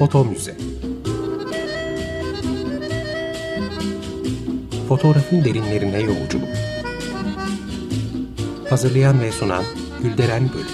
[0.00, 0.56] Foto Müze
[4.88, 6.48] Fotoğrafın derinlerine yolculuk.
[8.70, 9.64] Hazırlayan ve sunan
[10.02, 10.70] Gülderen Bölük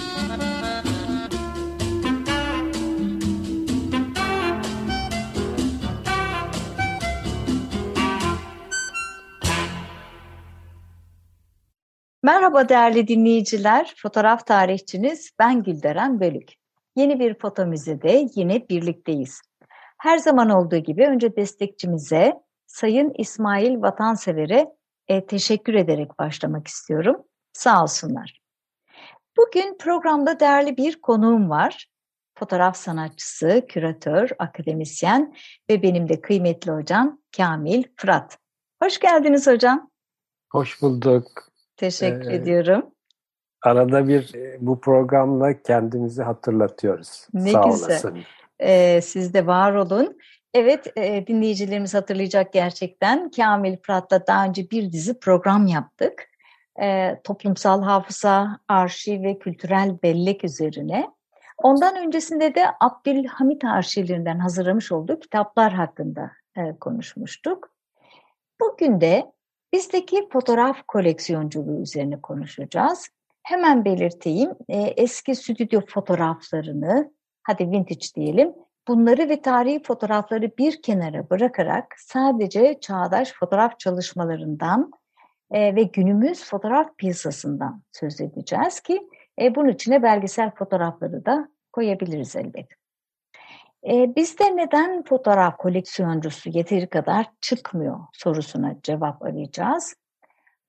[12.23, 16.56] Merhaba değerli dinleyiciler, fotoğraf tarihçiniz ben Gülderen Bölük.
[16.97, 19.41] Yeni bir foto müzede yine birlikteyiz.
[19.97, 22.33] Her zaman olduğu gibi önce destekçimize,
[22.67, 24.75] Sayın İsmail Vatansever'e
[25.07, 27.23] e, teşekkür ederek başlamak istiyorum.
[27.53, 28.41] Sağ olsunlar.
[29.37, 31.87] Bugün programda değerli bir konuğum var.
[32.35, 35.35] Fotoğraf sanatçısı, küratör, akademisyen
[35.69, 38.37] ve benim de kıymetli hocam Kamil Fırat.
[38.83, 39.91] Hoş geldiniz hocam.
[40.51, 41.51] Hoş bulduk.
[41.75, 42.91] Teşekkür ee, ediyorum.
[43.61, 47.27] Arada bir e, bu programla kendimizi hatırlatıyoruz.
[47.33, 47.89] Ne Sağ güzel.
[47.89, 48.17] olasın.
[48.59, 50.17] Ee, siz de var olun.
[50.53, 53.31] Evet e, dinleyicilerimiz hatırlayacak gerçekten.
[53.31, 56.29] Kamil Fırat'la daha önce bir dizi program yaptık.
[56.81, 61.11] E, toplumsal hafıza, arşiv ve kültürel bellek üzerine.
[61.57, 67.71] Ondan öncesinde de Abdülhamit arşivlerinden hazırlamış olduğu kitaplar hakkında e, konuşmuştuk.
[68.61, 69.31] Bugün de
[69.73, 73.09] bizdeki fotoğraf koleksiyonculuğu üzerine konuşacağız.
[73.47, 77.11] Hemen belirteyim e, eski stüdyo fotoğraflarını,
[77.43, 78.53] hadi vintage diyelim,
[78.87, 84.91] bunları ve tarihi fotoğrafları bir kenara bırakarak sadece çağdaş fotoğraf çalışmalarından
[85.51, 89.07] e, ve günümüz fotoğraf piyasasından söz edeceğiz ki
[89.41, 92.75] e, bunun içine belgesel fotoğrafları da koyabiliriz elbette.
[93.89, 99.95] E, bizde neden fotoğraf koleksiyoncusu yeteri kadar çıkmıyor sorusuna cevap arayacağız.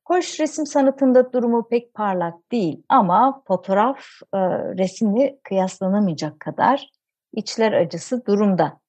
[0.09, 3.99] Hoş resim sanatında durumu pek parlak değil ama fotoğraf
[4.35, 4.39] e,
[4.79, 6.91] resimle kıyaslanamayacak kadar
[7.33, 8.81] içler acısı durumda.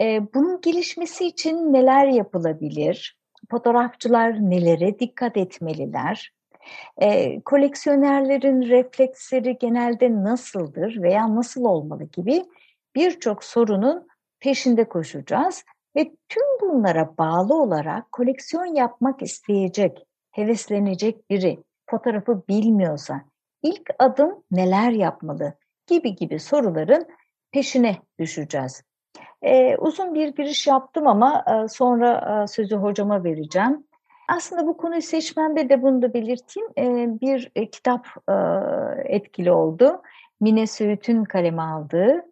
[0.00, 3.18] E, bunun gelişmesi için neler yapılabilir?
[3.50, 6.32] Fotoğrafçılar nelere dikkat etmeliler?
[6.98, 12.44] E, koleksiyonerlerin refleksleri genelde nasıldır veya nasıl olmalı gibi
[12.94, 14.08] birçok sorunun
[14.40, 15.64] peşinde koşacağız
[15.96, 21.58] ve tüm bunlara bağlı olarak koleksiyon yapmak isteyecek, heveslenecek biri
[21.90, 23.22] fotoğrafı bilmiyorsa
[23.62, 25.54] ilk adım neler yapmalı
[25.86, 27.06] gibi gibi soruların
[27.52, 28.82] peşine düşeceğiz.
[29.42, 33.84] Ee, uzun bir giriş yaptım ama e, sonra e, sözü hocama vereceğim.
[34.28, 36.68] Aslında bu konuyu seçmemde de bunu da belirteyim.
[36.78, 36.84] E,
[37.20, 38.34] bir kitap e,
[39.04, 40.02] etkili oldu.
[40.40, 42.24] Mine Söğüt'ün kaleme aldığı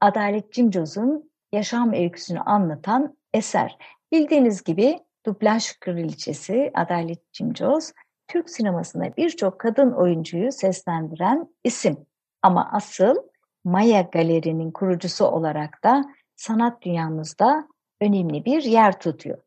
[0.00, 3.78] Adalet Cimcoz'un yaşam öyküsünü anlatan eser.
[4.12, 7.92] Bildiğiniz gibi dublaj kraliçesi Adalet Cimcoz,
[8.28, 11.96] Türk sinemasında birçok kadın oyuncuyu seslendiren isim.
[12.42, 13.16] Ama asıl
[13.64, 16.04] Maya Galeri'nin kurucusu olarak da
[16.36, 17.68] sanat dünyamızda
[18.00, 19.38] önemli bir yer tutuyor.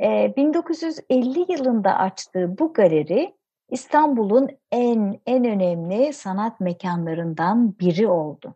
[0.00, 3.34] Ee, 1950 yılında açtığı bu galeri
[3.68, 8.54] İstanbul'un en en önemli sanat mekanlarından biri oldu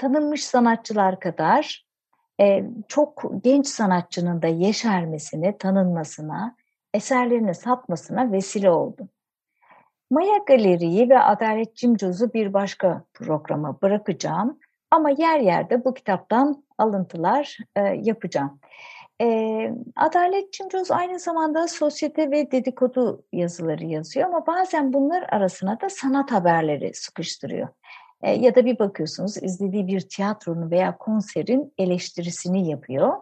[0.00, 1.89] tanınmış sanatçılar kadar e,
[2.88, 6.56] çok genç sanatçının da yeşermesine, tanınmasına,
[6.94, 9.08] eserlerini satmasına vesile oldu.
[10.10, 14.58] Maya Galeri'yi ve Adalet Cimcoz'u bir başka programa bırakacağım
[14.90, 18.60] ama yer yerde bu kitaptan alıntılar e, yapacağım.
[19.20, 19.26] E,
[19.96, 26.32] Adalet Cimcoz aynı zamanda sosyete ve dedikodu yazıları yazıyor ama bazen bunlar arasına da sanat
[26.32, 27.68] haberleri sıkıştırıyor.
[28.22, 33.12] E, ya da bir bakıyorsunuz izlediği bir tiyatronun veya konserin eleştirisini yapıyor.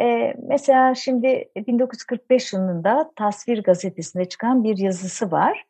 [0.00, 5.64] E, mesela şimdi 1945 yılında Tasvir gazetesinde çıkan bir yazısı var.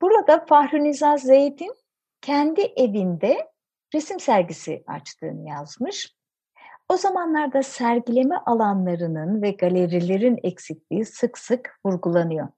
[0.00, 1.74] Burada Fahri Niza Zeyd'in
[2.20, 3.48] kendi evinde
[3.94, 6.18] resim sergisi açtığını yazmış.
[6.88, 12.48] O zamanlarda sergileme alanlarının ve galerilerin eksikliği sık sık vurgulanıyor.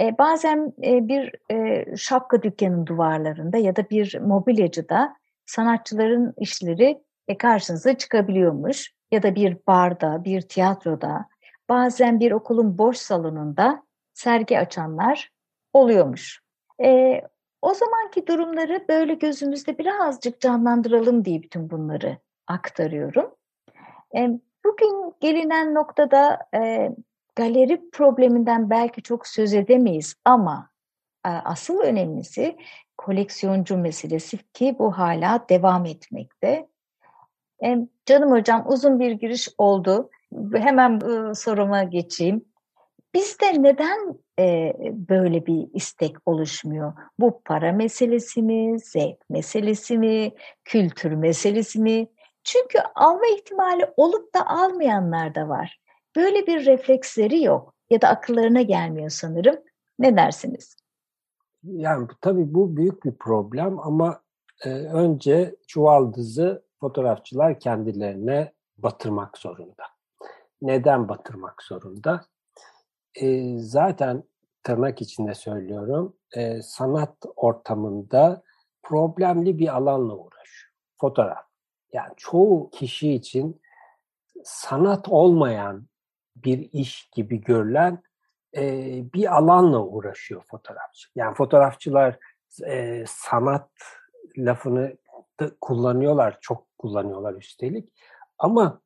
[0.00, 5.16] E, bazen e, bir e, şapka dükkanının duvarlarında ya da bir mobilyacıda
[5.46, 8.92] sanatçıların işleri e, karşınıza çıkabiliyormuş.
[9.12, 11.28] Ya da bir barda, bir tiyatroda,
[11.68, 13.82] bazen bir okulun boş salonunda
[14.14, 15.30] sergi açanlar
[15.72, 16.42] oluyormuş.
[16.84, 17.20] E,
[17.62, 23.34] o zamanki durumları böyle gözümüzde birazcık canlandıralım diye bütün bunları aktarıyorum.
[24.16, 24.28] E,
[24.64, 26.90] bugün gelinen noktada e,
[27.34, 30.70] galeri probleminden belki çok söz edemeyiz ama
[31.26, 32.56] e, asıl önemlisi
[32.98, 36.68] koleksiyoncu meselesi ki bu hala devam etmekte.
[37.64, 40.10] E, canım hocam uzun bir giriş oldu.
[40.54, 42.44] Hemen e, soruma geçeyim.
[43.14, 44.18] Bizde neden
[45.08, 46.92] böyle bir istek oluşmuyor?
[47.18, 50.32] Bu para meselesi mi, zevk meselesi mi,
[50.64, 52.06] kültür meselesi mi?
[52.44, 55.81] Çünkü alma ihtimali olup da almayanlar da var.
[56.16, 59.56] Böyle bir refleksleri yok ya da akıllarına gelmiyor sanırım.
[59.98, 60.76] Ne dersiniz?
[61.62, 64.22] Yani tabii bu büyük bir problem ama
[64.64, 69.84] e, önce çuvaldızı fotoğrafçılar kendilerine batırmak zorunda.
[70.62, 72.24] Neden batırmak zorunda?
[73.14, 74.24] E, zaten
[74.62, 78.42] tırnak içinde söylüyorum, e, sanat ortamında
[78.82, 80.72] problemli bir alanla uğraşıyor.
[81.00, 81.44] Fotoğraf.
[81.92, 83.60] Yani çoğu kişi için
[84.44, 85.86] sanat olmayan
[86.36, 88.02] bir iş gibi görülen
[88.56, 88.62] e,
[89.14, 91.08] bir alanla uğraşıyor fotoğrafçı.
[91.14, 92.18] Yani fotoğrafçılar
[92.66, 93.70] e, sanat
[94.38, 94.96] lafını
[95.40, 97.92] da kullanıyorlar, çok kullanıyorlar üstelik.
[98.38, 98.80] Ama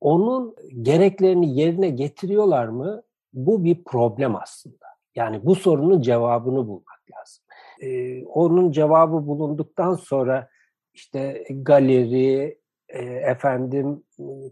[0.00, 3.02] onun gereklerini yerine getiriyorlar mı?
[3.32, 4.86] Bu bir problem aslında.
[5.14, 7.44] Yani bu sorunun cevabını bulmak lazım.
[7.80, 10.48] Ee, onun cevabı bulunduktan sonra
[10.94, 12.58] işte galeri,
[12.88, 14.04] e, efendim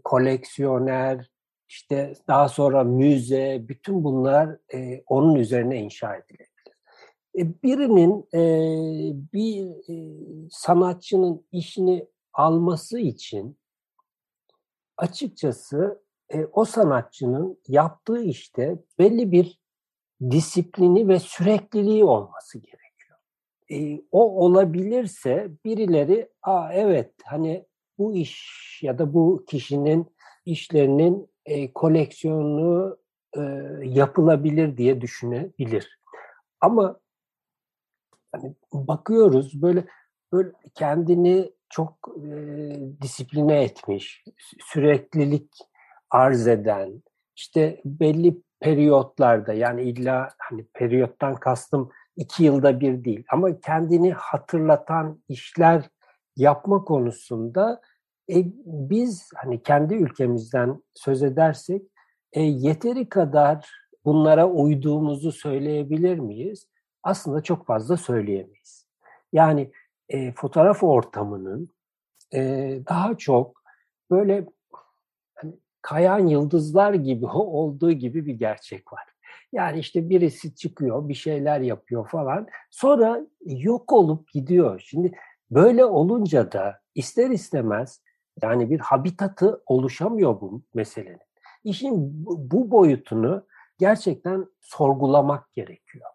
[0.03, 1.29] koleksiyoner,
[1.69, 6.49] işte daha sonra müze, bütün bunlar e, onun üzerine inşa edilebilir.
[7.37, 8.41] E, birinin e,
[9.33, 9.95] bir e,
[10.51, 13.57] sanatçının işini alması için
[14.97, 19.59] açıkçası e, o sanatçının yaptığı işte belli bir
[20.31, 23.19] disiplini ve sürekliliği olması gerekiyor.
[23.71, 27.65] E, o olabilirse birileri, aa evet hani
[27.97, 30.07] bu iş ya da bu kişinin
[30.45, 32.97] işlerinin e, koleksiyonu
[33.37, 33.41] e,
[33.83, 35.99] yapılabilir diye düşünebilir.
[36.61, 36.99] Ama
[38.31, 39.85] hani bakıyoruz böyle
[40.33, 42.31] böyle kendini çok e,
[43.01, 44.23] disipline etmiş,
[44.59, 45.53] süreklilik
[46.09, 47.03] arz eden,
[47.35, 55.23] işte belli periyotlarda yani illa hani periyottan kastım iki yılda bir değil ama kendini hatırlatan
[55.27, 55.89] işler
[56.35, 57.81] yapma konusunda
[58.29, 61.81] e, biz hani kendi ülkemizden söz edersek
[62.33, 63.71] e, yeteri kadar
[64.05, 66.67] bunlara uyduğumuzu söyleyebilir miyiz?
[67.03, 68.87] Aslında çok fazla söyleyemeyiz.
[69.33, 69.71] Yani
[70.09, 71.69] e, fotoğraf ortamının
[72.33, 72.39] e,
[72.89, 73.63] daha çok
[74.11, 74.45] böyle
[75.35, 79.03] hani, kayan yıldızlar gibi olduğu gibi bir gerçek var.
[79.51, 82.47] Yani işte birisi çıkıyor, bir şeyler yapıyor falan.
[82.71, 84.83] Sonra yok olup gidiyor.
[84.85, 85.11] Şimdi
[85.51, 88.01] böyle olunca da ister istemez
[88.43, 91.19] yani bir habitatı oluşamıyor bu meselenin.
[91.63, 93.45] İşin bu boyutunu
[93.77, 96.05] gerçekten sorgulamak gerekiyor.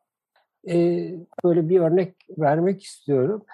[0.69, 3.45] Ee, böyle bir örnek vermek istiyorum.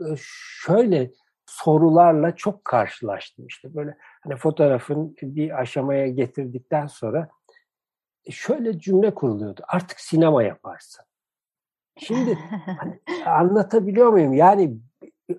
[0.00, 0.14] Ee,
[0.62, 1.10] şöyle
[1.46, 7.28] sorularla çok karşılaştım işte böyle hani fotoğrafın bir aşamaya getirdikten sonra
[8.24, 9.62] e, şöyle cümle kuruluyordu.
[9.68, 11.04] Artık sinema yaparsın.
[11.98, 12.34] Şimdi
[12.78, 14.32] hani, anlatabiliyor muyum?
[14.32, 14.76] Yani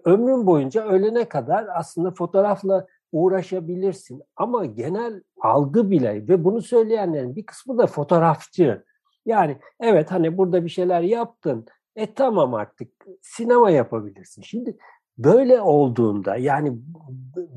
[0.06, 4.24] ömrün boyunca ölene kadar aslında fotoğrafla uğraşabilirsin.
[4.36, 8.84] Ama genel algı bile ve bunu söyleyenlerin bir kısmı da fotoğrafçı.
[9.26, 11.66] Yani evet hani burada bir şeyler yaptın.
[11.96, 12.92] E tamam artık
[13.22, 14.42] sinema yapabilirsin.
[14.42, 14.78] Şimdi
[15.18, 16.78] böyle olduğunda yani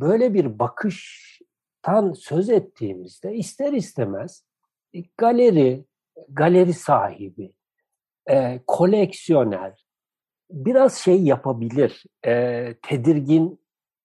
[0.01, 4.45] böyle bir bakıştan söz ettiğimizde ister istemez
[4.95, 5.85] e, galeri,
[6.29, 7.53] galeri sahibi,
[8.27, 9.84] e, koleksiyoner,
[10.55, 13.61] biraz şey yapabilir, e, tedirgin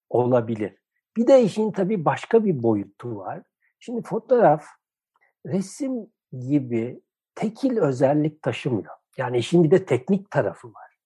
[0.09, 0.75] olabilir.
[1.17, 3.41] Bir de işin tabii başka bir boyutu var.
[3.79, 4.65] Şimdi fotoğraf
[5.45, 6.07] resim
[6.47, 7.01] gibi
[7.35, 8.93] tekil özellik taşımıyor.
[9.17, 10.97] Yani işin bir de teknik tarafı var.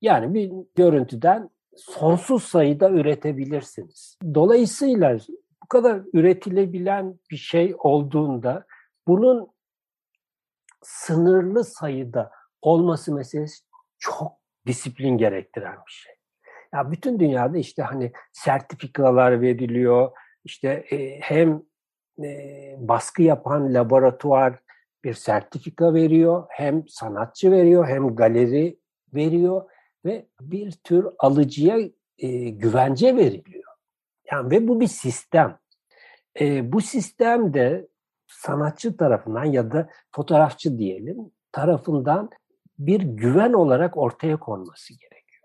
[0.00, 4.18] Yani bir görüntüden sonsuz sayıda üretebilirsiniz.
[4.34, 5.18] Dolayısıyla
[5.62, 8.66] bu kadar üretilebilen bir şey olduğunda
[9.06, 9.50] bunun
[10.82, 12.30] sınırlı sayıda
[12.62, 13.64] olması meselesi
[13.98, 16.14] çok disiplin gerektiren bir şey.
[16.74, 20.10] Ya bütün dünyada işte hani sertifikalar veriliyor.
[20.44, 21.62] İşte e, hem
[22.22, 24.58] e, baskı yapan laboratuvar
[25.04, 28.78] bir sertifika veriyor, hem sanatçı veriyor, hem galeri
[29.14, 29.70] veriyor
[30.04, 31.78] ve bir tür alıcıya
[32.18, 33.72] e, güvence veriliyor.
[34.30, 35.58] Yani ve bu bir sistem.
[36.40, 37.88] E, bu sistemde
[38.26, 42.30] sanatçı tarafından ya da fotoğrafçı diyelim tarafından
[42.80, 45.42] bir güven olarak ortaya konması gerekiyor.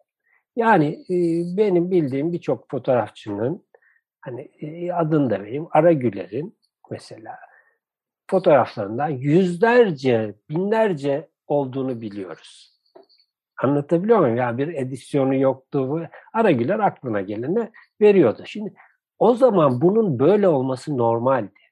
[0.56, 1.18] Yani e,
[1.58, 3.65] benim bildiğim birçok fotoğrafçının
[4.22, 6.58] hani e, adını da vereyim Ara Güler'in
[6.92, 7.38] mesela
[8.30, 12.75] fotoğraflarından yüzlerce, binlerce olduğunu biliyoruz.
[13.63, 14.38] Anlatabiliyor muyum?
[14.38, 16.10] Yani bir edisyonu yoktu.
[16.34, 18.44] Ara Güler aklına gelene veriyordu.
[18.46, 18.74] Şimdi
[19.20, 21.65] o zaman bunun böyle olması normaldi.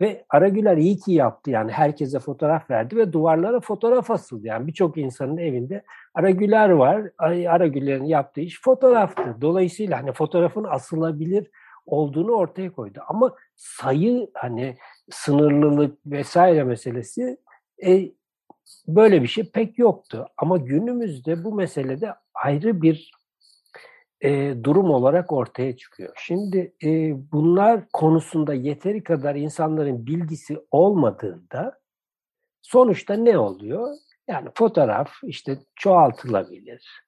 [0.00, 4.46] Ve Aragüler iyi ki yaptı yani herkese fotoğraf verdi ve duvarlara fotoğraf asıldı.
[4.46, 7.02] Yani birçok insanın evinde Aragüler var.
[7.48, 9.36] Aragüler'in yaptığı iş fotoğraftı.
[9.40, 11.50] Dolayısıyla hani fotoğrafın asılabilir
[11.86, 13.00] olduğunu ortaya koydu.
[13.08, 14.76] Ama sayı hani
[15.10, 17.38] sınırlılık vesaire meselesi
[17.86, 18.12] e,
[18.88, 20.26] böyle bir şey pek yoktu.
[20.36, 23.10] Ama günümüzde bu meselede ayrı bir
[24.20, 26.12] e, durum olarak ortaya çıkıyor.
[26.16, 31.80] Şimdi e, bunlar konusunda yeteri kadar insanların bilgisi olmadığında
[32.62, 33.96] sonuçta ne oluyor?
[34.28, 37.04] Yani fotoğraf işte çoğaltılabilir,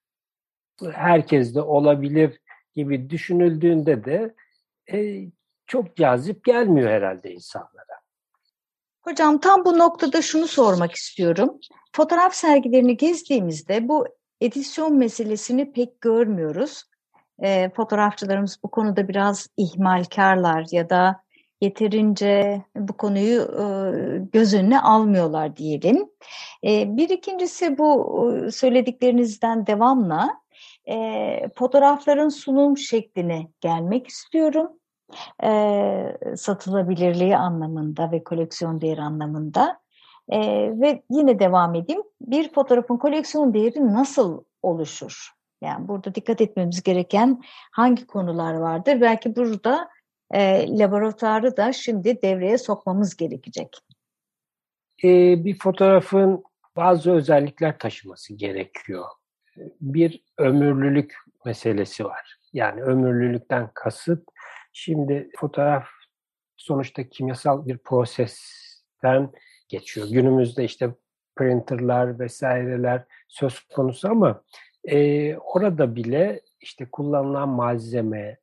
[0.93, 2.40] herkes de olabilir
[2.75, 4.35] gibi düşünüldüğünde de
[4.93, 5.26] e,
[5.67, 8.00] çok cazip gelmiyor herhalde insanlara.
[9.00, 11.61] Hocam tam bu noktada şunu sormak istiyorum.
[11.93, 14.07] Fotoğraf sergilerini gezdiğimizde bu
[14.40, 16.89] edisyon meselesini pek görmüyoruz.
[17.42, 21.23] E, fotoğrafçılarımız bu konuda biraz ihmalkarlar ya da
[21.61, 23.64] yeterince bu konuyu e,
[24.32, 26.11] göz önüne almıyorlar diyelim.
[26.64, 30.40] E, bir ikincisi bu e, söylediklerinizden devamla
[30.88, 34.70] e, fotoğrafların sunum şekline gelmek istiyorum
[35.44, 39.80] e, satılabilirliği anlamında ve koleksiyon değeri anlamında.
[40.28, 40.38] E,
[40.80, 42.02] ve yine devam edeyim.
[42.20, 45.39] Bir fotoğrafın koleksiyon değeri nasıl oluşur?
[45.61, 49.00] Yani burada dikkat etmemiz gereken hangi konular vardır?
[49.00, 49.88] Belki burada
[50.31, 53.76] e, laboratuvarı da şimdi devreye sokmamız gerekecek.
[55.05, 55.09] E,
[55.45, 56.45] bir fotoğrafın
[56.76, 59.05] bazı özellikler taşıması gerekiyor.
[59.81, 61.14] Bir ömürlülük
[61.45, 62.37] meselesi var.
[62.52, 64.23] Yani ömürlülükten kasıt
[64.73, 65.88] Şimdi fotoğraf
[66.57, 69.33] sonuçta kimyasal bir prosesten
[69.69, 70.09] geçiyor.
[70.11, 70.95] Günümüzde işte
[71.37, 74.43] printerlar vesaireler söz konusu ama
[74.84, 78.38] e, orada bile işte kullanılan malzeme,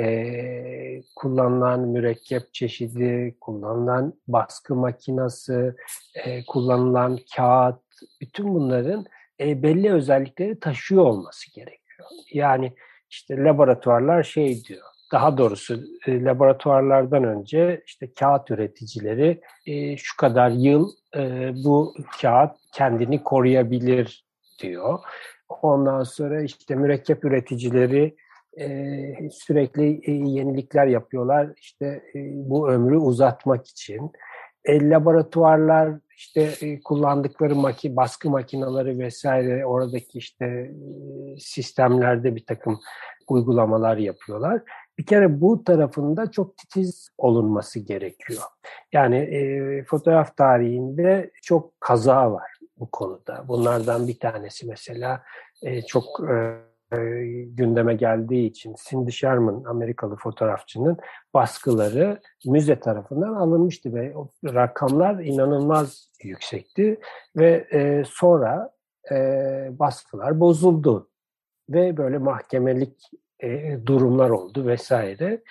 [0.00, 5.76] e, kullanılan mürekkep çeşidi, kullanılan baskı makinası,
[6.14, 7.80] e, kullanılan kağıt,
[8.20, 9.06] bütün bunların
[9.40, 12.08] e, belli özellikleri taşıyor olması gerekiyor.
[12.32, 12.72] Yani
[13.10, 14.82] işte laboratuvarlar şey diyor,
[15.12, 22.50] daha doğrusu e, laboratuvarlardan önce işte kağıt üreticileri e, şu kadar yıl e, bu kağıt
[22.72, 24.24] kendini koruyabilir
[24.62, 24.98] diyor.
[25.62, 28.16] Ondan sonra işte mürekkep üreticileri
[28.60, 34.10] e, sürekli e, yenilikler yapıyorlar işte e, bu ömrü uzatmak için.
[34.64, 40.70] E, laboratuvarlar işte e, kullandıkları maki, baskı makineleri vesaire oradaki işte e,
[41.38, 42.80] sistemlerde bir takım
[43.28, 44.62] uygulamalar yapıyorlar
[44.98, 48.42] bir kere bu tarafında çok titiz olunması gerekiyor.
[48.92, 52.51] Yani e, fotoğraf tarihinde çok kaza var
[52.82, 53.44] bu konuda.
[53.48, 55.22] Bunlardan bir tanesi mesela
[55.62, 56.56] e, çok e,
[57.46, 60.98] gündeme geldiği için Cindy Sherman Amerikalı fotoğrafçının
[61.34, 67.00] baskıları müze tarafından alınmıştı ve rakamlar inanılmaz yüksekti
[67.36, 68.70] ve e, sonra
[69.10, 69.16] e,
[69.78, 71.08] baskılar bozuldu
[71.70, 73.10] ve böyle mahkemelik
[73.40, 75.42] e, durumlar oldu vesaire.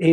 [0.00, 0.10] E,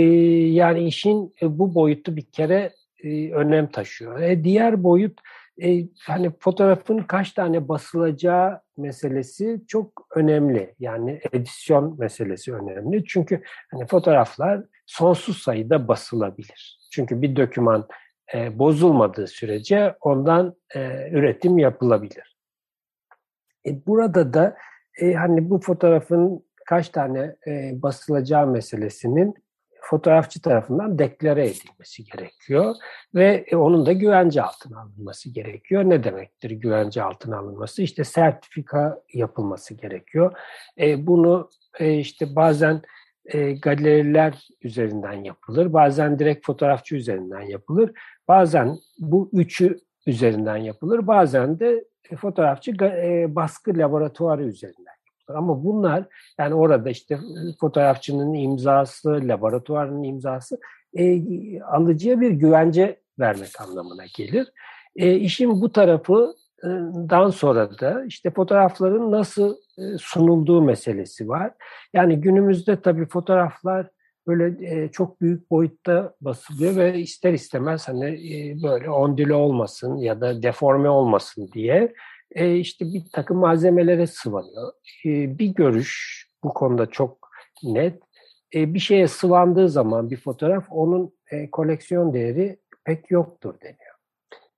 [0.52, 4.20] yani işin e, bu boyutu bir kere e, önem taşıyor.
[4.20, 5.20] E, diğer boyut
[5.64, 10.76] e, hani fotoğrafın kaç tane basılacağı meselesi çok önemli.
[10.80, 13.06] Yani edisyon meselesi önemli.
[13.06, 16.80] Çünkü hani fotoğraflar sonsuz sayıda basılabilir.
[16.92, 17.88] Çünkü bir doküman
[18.34, 22.38] e, bozulmadığı sürece ondan e, üretim yapılabilir.
[23.66, 24.58] E, burada da
[25.02, 29.36] e, hani bu fotoğrafın kaç tane e, basılacağı meselesinin
[29.82, 32.76] fotoğrafçı tarafından deklare edilmesi gerekiyor
[33.16, 35.84] ve e, onun da güvence altına alınması gerekiyor.
[35.84, 37.82] Ne demektir güvence altına alınması?
[37.82, 40.38] İşte sertifika yapılması gerekiyor.
[40.80, 42.82] E, bunu e, işte bazen
[43.26, 47.92] e, galeriler üzerinden yapılır, bazen direkt fotoğrafçı üzerinden yapılır,
[48.28, 51.84] bazen bu üçü üzerinden yapılır, bazen de
[52.18, 55.01] fotoğrafçı e, baskı laboratuvarı üzerinden
[55.36, 56.04] ama bunlar
[56.40, 57.20] yani orada işte
[57.60, 60.60] fotoğrafçının imzası, laboratuvarın imzası
[60.94, 61.22] e,
[61.62, 64.48] alıcıya bir güvence vermek anlamına gelir.
[64.96, 71.52] E, işin bu tarafından sonra da işte fotoğrafların nasıl e, sunulduğu meselesi var.
[71.94, 73.88] Yani günümüzde tabii fotoğraflar
[74.28, 80.22] böyle e, çok büyük boyutta basılıyor ve ister istemez hani e, böyle ondile olmasın ya
[80.22, 81.94] da deforme olmasın diye
[82.36, 84.74] e, işte bir takım malzemelere sıvanıyor.
[85.06, 87.30] E, bir görüş bu konuda çok
[87.64, 88.02] net.
[88.56, 93.96] E, bir şeye sıvandığı zaman bir fotoğraf onun e, koleksiyon değeri pek yoktur deniyor.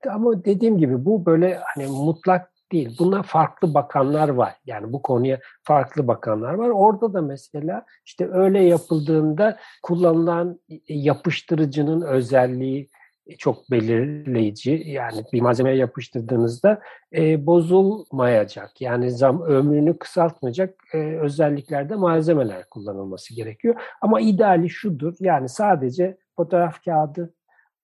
[0.10, 2.96] Ama dediğim gibi bu böyle hani mutlak değil.
[3.00, 4.56] Buna farklı bakanlar var.
[4.66, 6.70] Yani bu konuya farklı bakanlar var.
[6.70, 12.90] Orada da mesela işte öyle yapıldığında kullanılan yapıştırıcının özelliği
[13.38, 14.84] çok belirleyici.
[14.86, 16.82] Yani bir malzemeye yapıştırdığınızda
[17.16, 18.82] e, bozulmayacak.
[18.82, 23.76] Yani zam ömrünü kısaltmayacak e, özelliklerde malzemeler kullanılması gerekiyor.
[24.02, 25.14] Ama ideali şudur.
[25.20, 27.34] Yani sadece fotoğraf kağıdı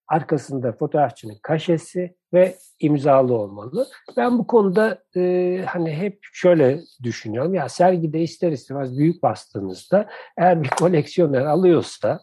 [0.09, 3.87] arkasında fotoğrafçının kaşesi ve imzalı olmalı.
[4.17, 7.53] Ben bu konuda e, hani hep şöyle düşünüyorum.
[7.53, 12.19] Ya sergide ister istemez büyük bastığınızda eğer bir koleksiyoner alıyorsa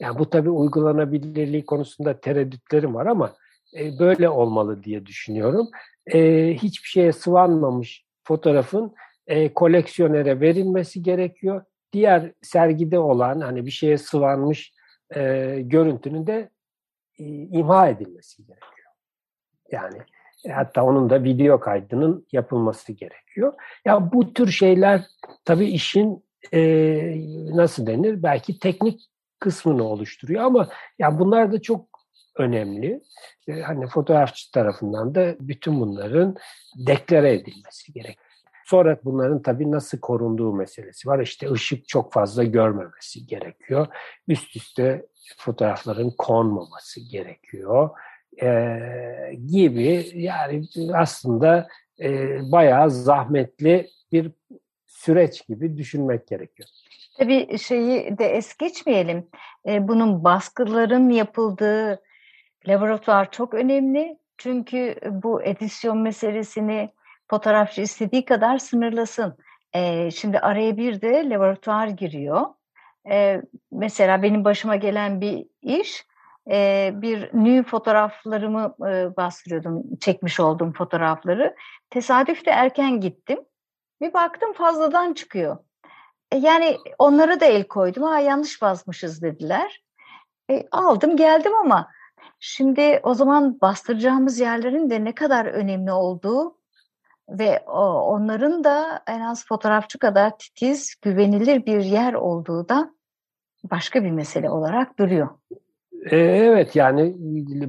[0.00, 3.34] yani bu tabii uygulanabilirliği konusunda tereddütlerim var ama
[3.78, 5.68] e, böyle olmalı diye düşünüyorum.
[6.06, 8.94] E, hiçbir şeye sıvanmamış fotoğrafın
[9.26, 11.64] e, koleksiyonere verilmesi gerekiyor.
[11.92, 14.72] Diğer sergide olan hani bir şeye sıvanmış
[15.14, 15.20] e,
[15.62, 16.50] görüntünün de
[17.18, 18.90] e, imha edilmesi gerekiyor.
[19.70, 19.98] Yani
[20.44, 23.52] e, hatta onun da video kaydının yapılması gerekiyor.
[23.84, 25.06] Ya bu tür şeyler
[25.44, 26.60] tabii işin e,
[27.56, 28.22] nasıl denir?
[28.22, 29.00] Belki teknik
[29.40, 31.86] kısmını oluşturuyor ama ya bunlar da çok
[32.36, 33.00] önemli.
[33.48, 36.36] E, hani fotoğrafçı tarafından da bütün bunların
[36.76, 38.18] deklare edilmesi gerek.
[38.66, 41.20] Sonra bunların tabii nasıl korunduğu meselesi var.
[41.20, 43.86] İşte ışık çok fazla görmemesi gerekiyor.
[44.28, 47.90] Üst üste fotoğrafların konmaması gerekiyor.
[48.42, 50.64] Ee, gibi yani
[50.94, 51.68] aslında
[52.00, 54.30] e, bayağı zahmetli bir
[54.86, 56.68] süreç gibi düşünmek gerekiyor.
[57.18, 59.28] Tabii şeyi de es geçmeyelim.
[59.68, 62.02] E, bunun baskıların yapıldığı
[62.68, 64.18] laboratuvar çok önemli.
[64.38, 66.90] Çünkü bu edisyon meselesini
[67.30, 69.36] fotoğrafçı istediği kadar sınırlasın.
[69.72, 72.46] E, şimdi araya bir de laboratuvar giriyor.
[73.10, 73.42] E,
[73.72, 76.06] mesela benim başıma gelen bir iş,
[77.02, 81.56] bir nü fotoğraflarımı e, bastırıyordum, çekmiş olduğum fotoğrafları.
[81.90, 83.38] Tesadüf de erken gittim.
[84.00, 85.65] Bir baktım fazladan çıkıyor.
[86.32, 88.02] E, yani onlara da el koydum.
[88.02, 89.82] Ha yanlış basmışız dediler.
[90.50, 91.88] E, aldım geldim ama
[92.40, 96.56] şimdi o zaman bastıracağımız yerlerin de ne kadar önemli olduğu
[97.28, 102.90] ve onların da en az fotoğrafçı kadar titiz, güvenilir bir yer olduğu da
[103.64, 105.28] başka bir mesele olarak duruyor.
[106.10, 107.14] E, evet yani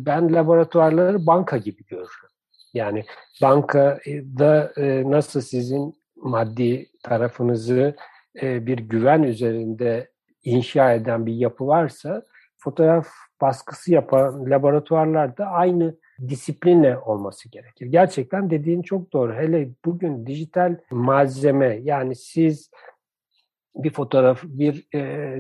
[0.05, 2.29] ben laboratuvarları banka gibi görüyorum.
[2.73, 3.05] Yani
[3.41, 7.95] bankada e, nasıl sizin maddi tarafınızı
[8.41, 10.12] e, bir güven üzerinde
[10.43, 12.23] inşa eden bir yapı varsa
[12.58, 13.08] fotoğraf
[13.41, 15.95] baskısı yapan laboratuvarlarda aynı
[16.30, 17.86] disiplinle olması gerekir.
[17.86, 19.34] Gerçekten dediğin çok doğru.
[19.34, 22.71] Hele bugün dijital malzeme yani siz
[23.76, 25.00] bir fotoğraf, bir e,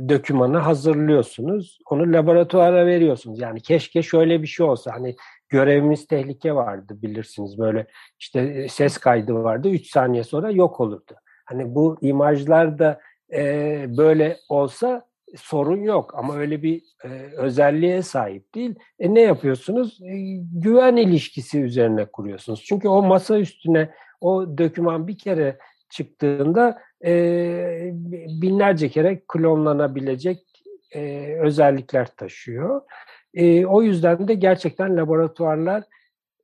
[0.09, 1.79] dökümanı hazırlıyorsunuz.
[1.89, 3.39] Onu laboratuvara veriyorsunuz.
[3.39, 4.93] Yani keşke şöyle bir şey olsa.
[4.93, 5.15] Hani
[5.49, 7.59] görevimiz tehlike vardı bilirsiniz.
[7.59, 7.87] Böyle
[8.19, 9.69] işte e, ses kaydı vardı.
[9.69, 11.15] Üç saniye sonra yok olurdu.
[11.47, 12.99] Hani bu imajlar da
[13.33, 17.07] e, böyle olsa sorun yok ama öyle bir e,
[17.37, 18.75] özelliğe sahip değil.
[18.99, 20.01] E, ne yapıyorsunuz?
[20.01, 20.15] E,
[20.53, 22.63] güven ilişkisi üzerine kuruyorsunuz.
[22.63, 23.89] Çünkü o masa üstüne
[24.21, 25.57] o döküman bir kere
[25.89, 27.91] çıktığında e,
[28.41, 30.39] binlerce kere klonlanabilecek
[30.91, 32.81] e, özellikler taşıyor.
[33.33, 35.83] E, o yüzden de gerçekten laboratuvarlar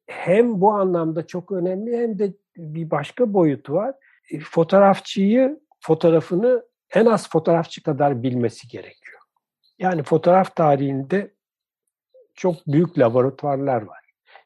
[0.08, 3.96] hem bu anlamda çok önemli hem de bir başka boyutu var.
[4.34, 9.20] E, fotoğrafçıyı, fotoğrafını en az fotoğrafçı kadar bilmesi gerekiyor.
[9.80, 11.34] Yani fotoğraf tarihinde
[12.34, 14.00] çok büyük laboratuvarlar var.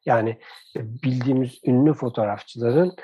[0.06, 0.30] Yani
[0.76, 2.96] e, bildiğimiz ünlü fotoğrafçıların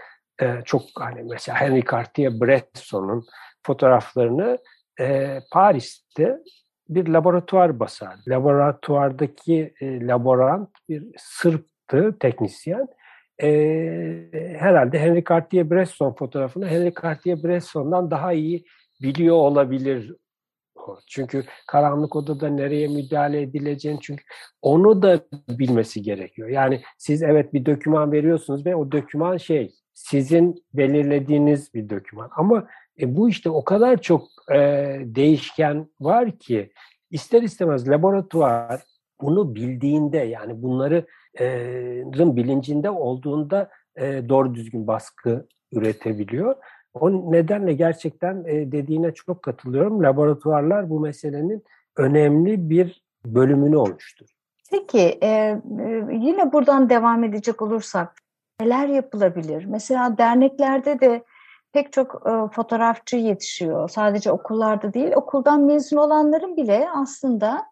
[0.42, 3.26] e, çok hani mesela Henry Cartier-Bresson'un
[3.64, 4.58] fotoğraflarını
[5.52, 6.40] Paris'te
[6.90, 8.16] bir laboratuvar basar.
[8.28, 12.88] Laboratuvardaki laborant bir Sırp'tı, teknisyen.
[13.42, 13.50] E,
[14.58, 18.66] herhalde Henry Cartier-Bresson fotoğrafını Henry Cartier-Bresson'dan daha iyi
[19.02, 20.16] biliyor olabilir
[21.08, 24.24] çünkü karanlık odada nereye müdahale edileceğini çünkü
[24.62, 26.50] onu da bilmesi gerekiyor.
[26.50, 32.30] Yani siz evet bir döküman veriyorsunuz ve o döküman şey sizin belirlediğiniz bir döküman.
[32.36, 32.68] Ama
[33.00, 34.58] e, bu işte o kadar çok e,
[35.04, 36.72] değişken var ki
[37.12, 38.82] ister istemez laboratuvar
[39.22, 41.06] bunu bildiğinde yani bunları
[42.36, 43.70] bilincinde olduğunda
[44.00, 46.56] doğru düzgün baskı üretebiliyor.
[46.94, 50.04] O nedenle gerçekten dediğine çok katılıyorum.
[50.04, 51.64] Laboratuvarlar bu meselenin
[51.98, 54.28] önemli bir bölümünü oluştur.
[54.72, 55.20] Peki
[56.12, 58.16] yine buradan devam edecek olursak
[58.62, 59.66] neler yapılabilir?
[59.66, 61.24] Mesela derneklerde de
[61.74, 63.90] pek çok fotoğrafçı yetişiyor.
[63.90, 67.66] Sadece okullarda değil, okuldan mezun olanların bile aslında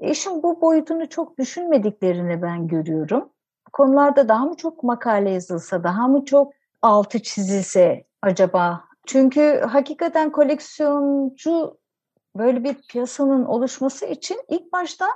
[0.00, 3.28] işin bu boyutunu çok düşünmediklerini ben görüyorum.
[3.72, 6.52] Konularda daha mı çok makale yazılsa, daha mı çok
[6.82, 8.84] altı çizilse acaba?
[9.06, 11.78] Çünkü hakikaten koleksiyoncu
[12.36, 15.06] böyle bir piyasanın oluşması için ilk başta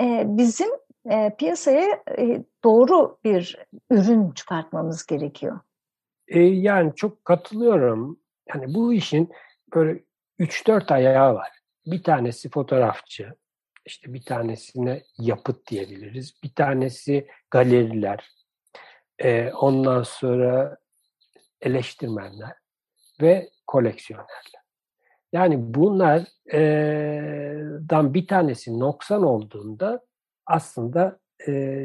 [0.00, 0.70] e, bizim
[1.10, 5.60] e, piyasaya e, doğru bir ürün çıkartmamız gerekiyor.
[6.28, 8.20] E, yani çok katılıyorum.
[8.54, 9.32] Yani bu işin
[9.74, 10.04] böyle
[10.40, 11.48] 3-4 ayağı var.
[11.86, 13.34] Bir tanesi fotoğrafçı,
[13.84, 16.34] işte bir tanesine yapıt diyebiliriz.
[16.42, 18.30] Bir tanesi galeriler.
[19.18, 20.76] E, ondan sonra
[21.60, 22.52] eleştirmenler
[23.20, 24.60] ve koleksiyonerler.
[25.32, 30.00] Yani bunlardan bir tanesi noksan olduğunda
[30.46, 31.18] aslında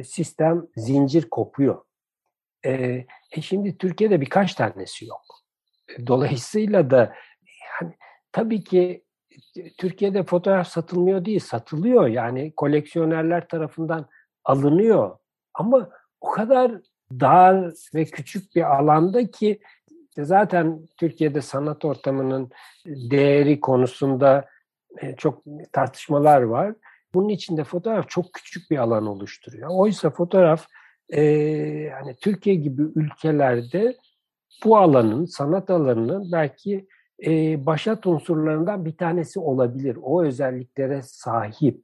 [0.04, 1.82] sistem zincir kopuyor.
[2.66, 3.06] E
[3.42, 5.22] şimdi Türkiye'de birkaç tanesi yok.
[6.08, 7.16] Dolayısıyla da
[7.82, 7.94] yani
[8.32, 9.05] tabii ki
[9.78, 12.08] Türkiye'de fotoğraf satılmıyor değil, satılıyor.
[12.08, 14.06] Yani koleksiyonerler tarafından
[14.46, 15.18] alınıyor.
[15.54, 15.90] Ama
[16.22, 16.72] o kadar
[17.12, 19.60] dar ve küçük bir alanda ki
[20.18, 22.52] zaten Türkiye'de sanat ortamının
[22.86, 24.46] değeri konusunda
[25.02, 26.74] e, çok tartışmalar var.
[27.14, 29.70] Bunun içinde fotoğraf çok küçük bir alan oluşturuyor.
[29.72, 30.68] Oysa fotoğraf
[31.14, 33.98] e, hani Türkiye gibi ülkelerde
[34.64, 36.88] bu alanın, sanat alanının belki
[37.26, 39.98] e, başat unsurlarından bir tanesi olabilir.
[40.02, 41.82] O özelliklere sahip.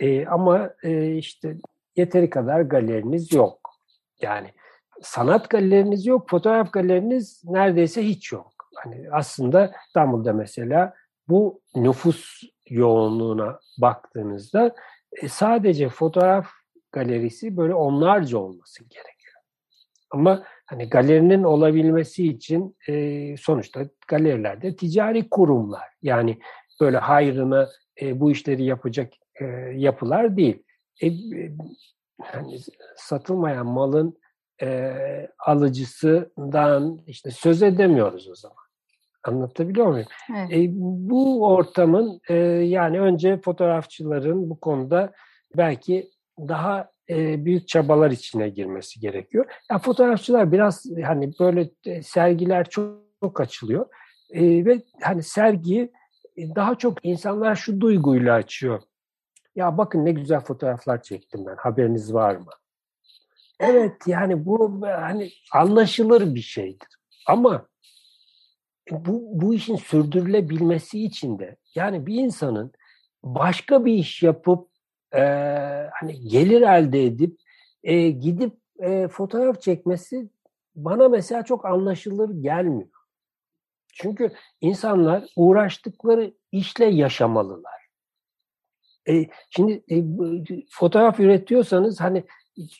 [0.00, 1.56] E, ama e, işte
[1.96, 3.70] yeteri kadar galeriniz yok.
[4.20, 4.48] Yani
[5.02, 8.52] sanat galeriniz yok, fotoğraf galeriniz neredeyse hiç yok.
[8.74, 10.94] Hani aslında İstanbul'da mesela
[11.28, 14.74] bu nüfus yoğunluğuna baktığınızda
[15.12, 16.46] e, sadece fotoğraf
[16.92, 19.15] galerisi böyle onlarca olması gerekiyor.
[20.16, 25.88] Ama hani galerinin olabilmesi için e, sonuçta galerilerde ticari kurumlar.
[26.02, 26.38] Yani
[26.80, 27.68] böyle hayrına
[28.02, 30.62] e, bu işleri yapacak e, yapılar değil.
[31.00, 31.12] E, e,
[32.22, 32.58] hani
[32.96, 34.18] satılmayan malın
[34.62, 34.92] e,
[35.38, 38.56] alıcısından işte söz edemiyoruz o zaman.
[39.24, 40.06] Anlatabiliyor muyum?
[40.36, 40.52] Evet.
[40.52, 45.12] E, bu ortamın e, yani önce fotoğrafçıların bu konuda
[45.56, 49.46] belki daha e, büyük çabalar içine girmesi gerekiyor.
[49.70, 53.86] Ya fotoğrafçılar biraz hani böyle e, sergiler çok, çok açılıyor
[54.30, 55.92] e, ve hani sergiyi
[56.36, 58.82] e, daha çok insanlar şu duyguyla açıyor.
[59.56, 61.56] Ya bakın ne güzel fotoğraflar çektim ben.
[61.56, 62.50] Haberiniz var mı?
[63.60, 66.88] Evet yani bu hani anlaşılır bir şeydir.
[67.26, 67.66] Ama
[68.90, 72.72] bu, bu işin sürdürülebilmesi için de yani bir insanın
[73.22, 74.68] başka bir iş yapıp
[75.14, 75.20] e,
[76.00, 77.40] hani gelir elde edip
[77.82, 80.28] e, gidip e, fotoğraf çekmesi
[80.74, 82.88] bana mesela çok anlaşılır gelmiyor.
[83.92, 87.86] Çünkü insanlar uğraştıkları işle yaşamalılar.
[89.08, 90.04] E, şimdi e,
[90.70, 92.24] fotoğraf üretiyorsanız hani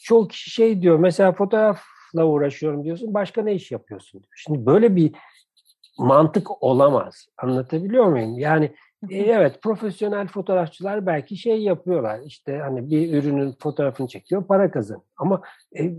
[0.03, 4.33] çoğu kişi şey diyor mesela fotoğrafla uğraşıyorum diyorsun başka ne iş yapıyorsun diyor.
[4.37, 5.13] Şimdi böyle bir
[5.99, 7.29] mantık olamaz.
[7.39, 8.39] Anlatabiliyor muyum?
[8.39, 8.75] Yani
[9.11, 12.21] evet profesyonel fotoğrafçılar belki şey yapıyorlar.
[12.25, 15.03] İşte hani bir ürünün fotoğrafını çekiyor, para kazan.
[15.17, 15.43] Ama
[15.79, 15.93] e,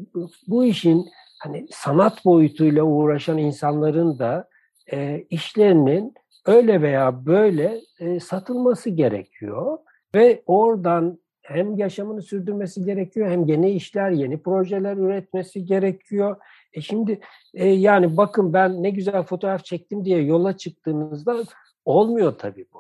[0.48, 1.06] bu işin
[1.40, 4.50] hani sanat boyutuyla uğraşan insanların da
[4.92, 6.14] e, işlerinin
[6.46, 9.78] öyle veya böyle e, satılması gerekiyor
[10.16, 16.38] ve oradan hem yaşamını sürdürmesi gerekiyor hem yeni işler, yeni projeler üretmesi gerekiyor.
[16.74, 17.20] E şimdi
[17.54, 21.44] e, yani bakın ben ne güzel fotoğraf çektim diye yola çıktığınızda
[21.86, 22.80] olmuyor tabii bu.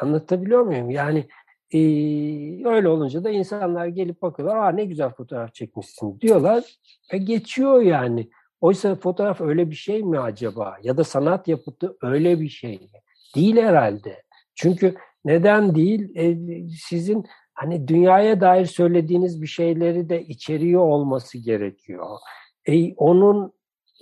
[0.00, 0.90] Anlatabiliyor muyum?
[0.90, 1.28] Yani
[1.72, 1.78] e,
[2.68, 6.64] öyle olunca da insanlar gelip bakıyorlar, aa ne güzel fotoğraf çekmişsin diyorlar
[7.12, 8.30] ve geçiyor yani.
[8.60, 10.76] Oysa fotoğraf öyle bir şey mi acaba?
[10.82, 13.00] Ya da sanat yapıtı öyle bir şey mi?
[13.36, 14.22] Değil herhalde.
[14.54, 16.16] Çünkü neden değil?
[16.16, 16.38] E,
[16.88, 22.06] sizin hani dünyaya dair söylediğiniz bir şeyleri de içeriyor olması gerekiyor.
[22.66, 23.52] E, onun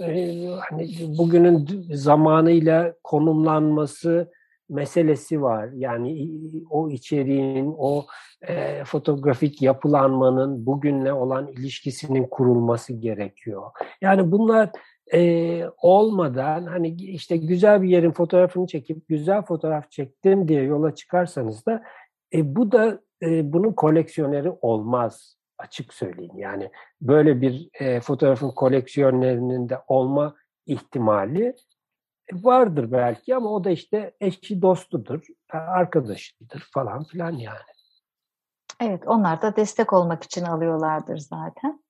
[0.01, 4.31] e, hani bugünün zamanıyla konumlanması
[4.69, 5.69] meselesi var.
[5.75, 6.31] Yani
[6.71, 8.07] o içeriğin, o
[8.49, 13.63] e, fotoğrafik yapılanmanın bugünle olan ilişkisinin kurulması gerekiyor.
[14.01, 14.71] Yani bunlar
[15.15, 21.67] e, olmadan hani işte güzel bir yerin fotoğrafını çekip güzel fotoğraf çektim diye yola çıkarsanız
[21.67, 21.83] da
[22.35, 26.39] e, bu da e, bunun koleksiyoneri olmaz açık söyleyeyim.
[26.39, 30.35] Yani böyle bir e, fotoğrafın koleksiyonerinin de olma
[30.67, 31.55] ihtimali
[32.33, 37.59] vardır belki ama o da işte eşi dostudur, arkadaşıdır falan filan yani.
[38.81, 41.83] Evet, onlar da destek olmak için alıyorlardır zaten.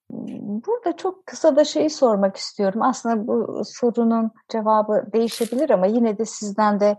[0.66, 2.82] Burada çok kısa da şeyi sormak istiyorum.
[2.82, 6.96] Aslında bu sorunun cevabı değişebilir ama yine de sizden de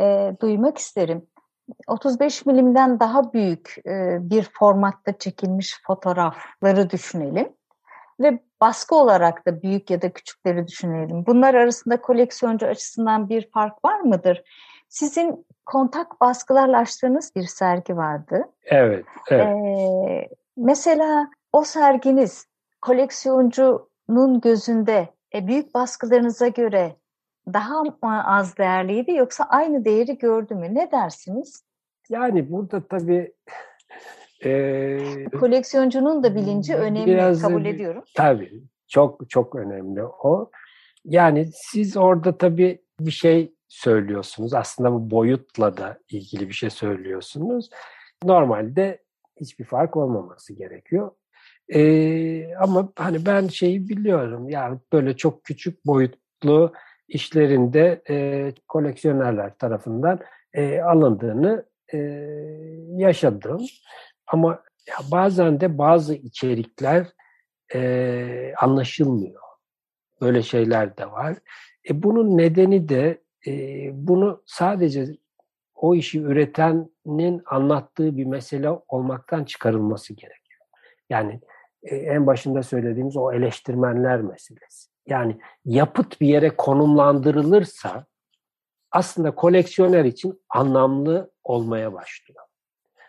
[0.00, 1.26] e, duymak isterim.
[1.86, 7.48] 35 milimden daha büyük e, bir formatta çekilmiş fotoğrafları düşünelim
[8.20, 11.26] ve baskı olarak da büyük ya da küçükleri düşünelim.
[11.26, 14.42] Bunlar arasında koleksiyoncu açısından bir fark var mıdır?
[14.88, 18.42] Sizin kontak baskılarla açtığınız bir sergi vardı.
[18.64, 19.04] Evet.
[19.30, 19.46] evet.
[19.46, 22.46] Ee, Mesela o serginiz
[22.82, 26.96] koleksiyoncunun gözünde e, büyük baskılarınıza göre
[27.52, 30.74] daha mı az değerliydi yoksa aynı değeri gördü mü?
[30.74, 31.64] Ne dersiniz?
[32.08, 33.32] Yani burada tabii
[34.46, 38.04] e, koleksiyoncunun da bilinci önemli biraz, kabul ediyorum.
[38.14, 40.50] Tabii çok çok önemli o.
[41.04, 44.54] Yani siz orada tabii bir şey söylüyorsunuz.
[44.54, 47.70] Aslında bu boyutla da ilgili bir şey söylüyorsunuz.
[48.24, 49.02] Normalde
[49.40, 51.10] hiçbir fark olmaması gerekiyor.
[51.74, 56.72] Ee, ama hani ben şeyi biliyorum yani böyle çok küçük boyutlu
[57.08, 60.20] işlerinde e, koleksiyonerler tarafından
[60.54, 61.98] e, alındığını e,
[62.96, 63.66] yaşadım.
[64.26, 67.06] Ama ya bazen de bazı içerikler
[67.74, 69.42] e, anlaşılmıyor.
[70.20, 71.36] Böyle şeyler de var.
[71.90, 73.52] E, bunun nedeni de e,
[73.92, 75.06] bunu sadece
[75.74, 80.60] o işi üretenin anlattığı bir mesele olmaktan çıkarılması gerekiyor.
[81.10, 81.40] Yani
[81.82, 84.90] e, en başında söylediğimiz o eleştirmenler meselesi.
[85.06, 88.06] Yani yapıt bir yere konumlandırılırsa
[88.90, 92.45] aslında koleksiyoner için anlamlı olmaya başlıyor.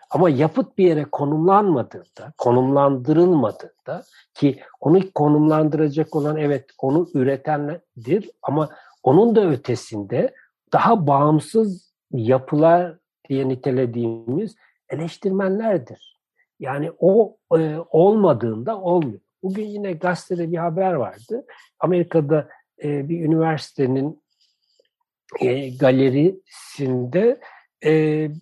[0.10, 8.70] Ama yapıt bir yere konumlanmadığında, konumlandırılmadığında ki onu konumlandıracak olan evet onu üretendir ama
[9.04, 10.34] onun da ötesinde
[10.74, 12.98] daha bağımsız yapılar
[13.30, 14.56] diye nitelediğimiz
[14.90, 16.18] eleştirmenlerdir.
[16.60, 19.20] Yani o e, olmadığında olmuyor.
[19.44, 21.46] Bugün yine gazetede bir haber vardı.
[21.80, 22.50] Amerika'da
[22.84, 24.22] e, bir üniversitenin
[25.40, 27.40] e, galerisinde
[27.86, 27.92] e,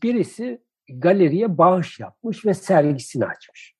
[0.03, 3.75] birisi galeriye bağış yapmış ve sergisini açmış.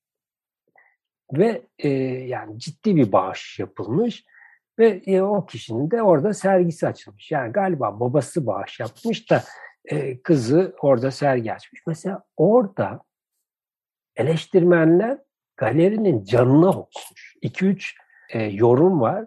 [1.33, 1.89] Ve e,
[2.27, 4.25] yani ciddi bir bağış yapılmış
[4.79, 7.31] ve e, o kişinin de orada sergisi açılmış.
[7.31, 9.43] Yani galiba babası bağış yapmış da
[9.85, 11.81] e, kızı orada sergi açmış.
[11.87, 13.01] Mesela orada
[14.15, 15.17] eleştirmenler
[15.57, 17.35] galerinin canına okumuş.
[17.43, 17.93] 2-3
[18.29, 19.25] e, yorum var.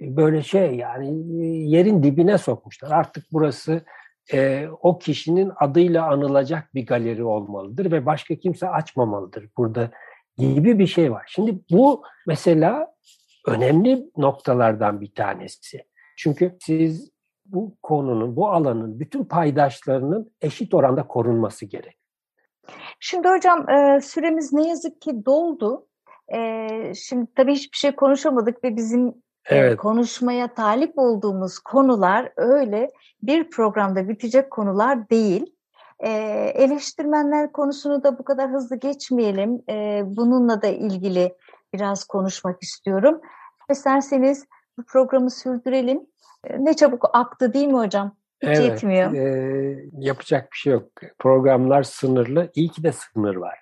[0.00, 1.08] Böyle şey yani
[1.42, 2.90] e, yerin dibine sokmuşlar.
[2.90, 3.84] Artık burası
[4.32, 9.90] e, o kişinin adıyla anılacak bir galeri olmalıdır ve başka kimse açmamalıdır burada
[10.38, 11.24] gibi bir şey var.
[11.28, 12.94] Şimdi bu mesela
[13.46, 15.84] önemli noktalardan bir tanesi.
[16.16, 17.10] Çünkü siz
[17.46, 21.98] bu konunun, bu alanın bütün paydaşlarının eşit oranda korunması gerek.
[23.00, 23.66] Şimdi hocam
[24.02, 25.86] süremiz ne yazık ki doldu.
[26.94, 29.76] Şimdi tabii hiçbir şey konuşamadık ve bizim evet.
[29.76, 32.90] konuşmaya talip olduğumuz konular öyle
[33.22, 35.54] bir programda bitecek konular değil.
[36.00, 36.10] E,
[36.54, 39.62] eleştirmenler konusunu da bu kadar hızlı geçmeyelim.
[39.68, 41.34] E, bununla da ilgili
[41.74, 43.20] biraz konuşmak istiyorum.
[43.70, 44.46] İsterseniz
[44.78, 46.00] bu programı sürdürelim.
[46.58, 48.16] Ne çabuk aktı değil mi hocam?
[48.42, 49.14] Hiç evet, yetmiyor.
[49.14, 50.84] E, yapacak bir şey yok.
[51.18, 52.50] Programlar sınırlı.
[52.54, 53.58] İyi ki de sınır var.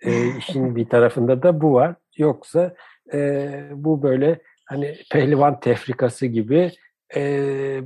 [0.00, 1.94] E, işin bir tarafında da bu var.
[2.16, 2.74] Yoksa
[3.12, 6.72] e, bu böyle hani pehlivan tefrikası gibi
[7.16, 7.22] e,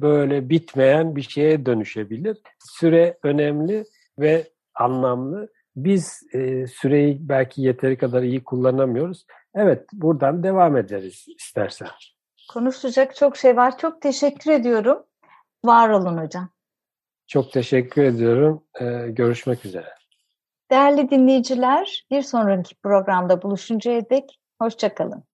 [0.03, 2.39] böyle bitmeyen bir şeye dönüşebilir.
[2.59, 3.85] Süre önemli
[4.19, 5.49] ve anlamlı.
[5.77, 9.27] Biz e, süreyi belki yeteri kadar iyi kullanamıyoruz.
[9.55, 11.89] Evet, buradan devam ederiz istersen.
[12.53, 13.79] Konuşacak çok şey var.
[13.79, 15.05] Çok teşekkür ediyorum.
[15.65, 16.49] Var olun hocam.
[17.27, 18.65] Çok teşekkür ediyorum.
[18.81, 19.89] Ee, görüşmek üzere.
[20.71, 25.25] Değerli dinleyiciler, bir sonraki programda buluşuncaya dek hoşçakalın.